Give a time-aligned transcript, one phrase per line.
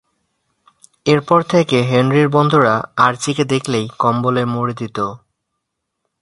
[1.05, 2.73] এরপর থেকে হেনরির বন্ধুরা
[2.97, 4.97] আর্চিকে দেখলেই কম্বলে মুড়ে দিত।